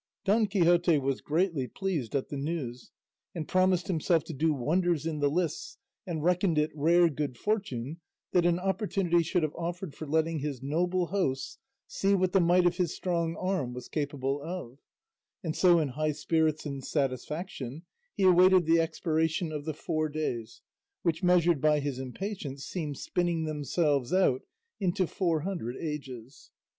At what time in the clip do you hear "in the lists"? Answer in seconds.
5.05-5.77